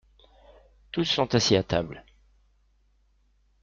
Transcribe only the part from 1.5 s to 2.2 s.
à table.